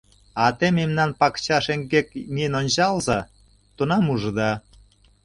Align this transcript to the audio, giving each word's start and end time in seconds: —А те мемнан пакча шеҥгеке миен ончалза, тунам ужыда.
—А 0.43 0.45
те 0.57 0.67
мемнан 0.79 1.11
пакча 1.19 1.57
шеҥгеке 1.65 2.19
миен 2.33 2.53
ончалза, 2.59 3.19
тунам 3.77 4.05
ужыда. 4.13 4.51